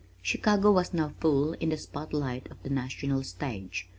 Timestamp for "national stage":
2.71-3.87